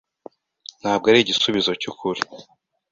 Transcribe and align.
Ntabwo 0.79 1.05
ari 1.07 1.19
igisubizo 1.21 1.71
cyukuri. 1.81 2.21